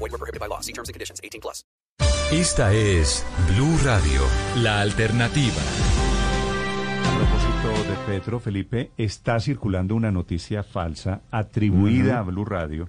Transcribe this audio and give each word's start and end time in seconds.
Void 0.00 0.12
were 0.12 0.18
prohibited 0.18 0.40
by 0.40 0.48
law. 0.48 0.60
See 0.60 0.72
terms 0.72 0.88
and 0.88 0.94
conditions. 0.94 1.20
18 1.22 1.40
plus. 1.40 1.64
Esta 2.32 2.72
es 2.72 3.26
Blue 3.48 3.76
Radio, 3.84 4.22
la 4.62 4.80
alternativa. 4.80 5.60
A 7.04 7.16
propósito 7.18 7.90
de 7.90 7.96
Petro, 8.06 8.40
Felipe, 8.40 8.92
está 8.96 9.40
circulando 9.40 9.94
una 9.96 10.10
noticia 10.10 10.62
falsa 10.62 11.22
atribuida 11.30 12.20
a 12.20 12.22
Blue 12.22 12.44
Radio, 12.44 12.88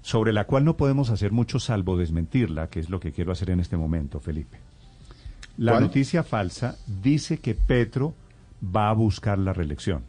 sobre 0.00 0.32
la 0.32 0.46
cual 0.46 0.64
no 0.64 0.76
podemos 0.76 1.10
hacer 1.10 1.30
mucho 1.30 1.60
salvo 1.60 1.96
desmentirla, 1.96 2.68
que 2.68 2.80
es 2.80 2.88
lo 2.88 3.00
que 3.00 3.12
quiero 3.12 3.32
hacer 3.32 3.50
en 3.50 3.60
este 3.60 3.76
momento, 3.76 4.18
Felipe. 4.18 4.58
La 5.58 5.72
¿Cuál? 5.72 5.84
noticia 5.84 6.22
falsa 6.24 6.78
dice 6.86 7.38
que 7.38 7.54
Petro 7.54 8.14
va 8.64 8.88
a 8.88 8.94
buscar 8.94 9.38
la 9.38 9.52
reelección 9.52 10.04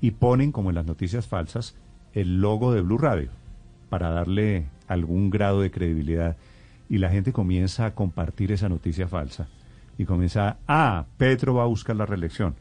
y 0.00 0.12
ponen, 0.12 0.52
como 0.52 0.70
en 0.70 0.76
las 0.76 0.86
noticias 0.86 1.26
falsas, 1.26 1.76
el 2.14 2.40
logo 2.40 2.72
de 2.72 2.80
Blue 2.80 2.98
Radio 2.98 3.30
para 3.94 4.10
darle 4.10 4.66
algún 4.88 5.30
grado 5.30 5.60
de 5.60 5.70
credibilidad 5.70 6.36
y 6.88 6.98
la 6.98 7.10
gente 7.10 7.32
comienza 7.32 7.86
a 7.86 7.94
compartir 7.94 8.50
esa 8.50 8.68
noticia 8.68 9.06
falsa 9.06 9.46
y 9.96 10.04
comienza, 10.04 10.56
ah, 10.66 11.04
Petro 11.16 11.54
va 11.54 11.62
a 11.62 11.66
buscar 11.66 11.94
la 11.94 12.04
reelección. 12.04 12.56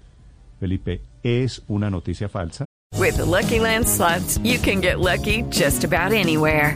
Felipe, 0.59 1.01
es 1.23 1.63
una 1.67 1.89
noticia 1.89 2.29
falsa. 2.29 2.65
With 2.99 3.15
the 3.15 3.25
Lucky 3.25 3.57
Land 3.57 3.87
you 4.43 4.59
can 4.59 4.79
get 4.79 4.99
lucky 4.99 5.41
just 5.49 5.83
about 5.83 6.13
anywhere. 6.13 6.75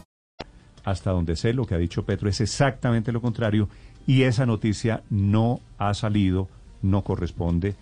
Hasta 0.91 1.11
donde 1.11 1.35
sé, 1.35 1.53
lo 1.53 1.65
que 1.65 1.75
ha 1.75 1.77
dicho 1.77 2.03
Petro 2.05 2.29
es 2.29 2.41
exactamente 2.41 3.11
lo 3.11 3.21
contrario 3.21 3.67
y 4.07 4.23
esa 4.23 4.45
noticia 4.45 5.03
no 5.09 5.59
ha 5.77 5.93
salido, 5.93 6.47
no 6.81 7.03
corresponde 7.03 7.75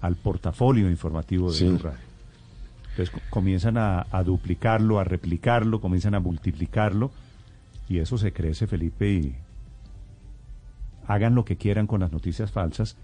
al 0.00 0.16
portafolio 0.16 0.90
informativo 0.90 1.50
de 1.50 1.58
Sí. 1.58 1.64
Blue 1.66 1.78
Radio. 1.78 1.98
Entonces 2.90 3.10
co- 3.10 3.20
comienzan 3.30 3.76
a, 3.78 4.06
a 4.10 4.22
duplicarlo, 4.22 4.98
a 4.98 5.04
replicarlo, 5.04 5.80
comienzan 5.80 6.14
a 6.14 6.20
multiplicarlo 6.20 7.10
y 7.88 7.98
eso 7.98 8.16
se 8.18 8.32
crece, 8.32 8.66
Felipe, 8.66 9.10
y 9.12 9.34
hagan 11.06 11.34
lo 11.34 11.44
que 11.44 11.56
quieran 11.56 11.86
con 11.86 12.00
las 12.00 12.12
noticias 12.12 12.50
falsas, 12.50 12.96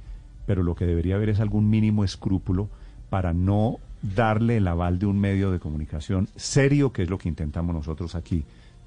pero 0.46 0.62
lo 0.62 0.74
que 0.74 0.86
debería 0.86 1.14
haber 1.16 1.28
es 1.28 1.40
algún 1.40 1.70
mínimo 1.70 2.04
escrúpulo 2.04 2.68
para 3.10 3.32
no 3.32 3.76
darle 4.02 4.56
el 4.56 4.66
aval 4.66 4.98
de 4.98 5.06
un 5.06 5.20
medio 5.20 5.50
de 5.52 5.60
comunicación 5.60 6.28
serio, 6.34 6.92
que 6.92 7.02
es 7.04 7.10
lo 7.10 7.18
que 7.18 7.28
intentamos 7.28 7.74
nosotros 7.74 8.14
aquí 8.14 8.44